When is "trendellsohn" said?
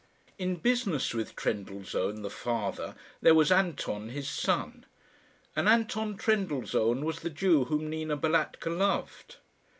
1.35-2.23, 6.17-7.05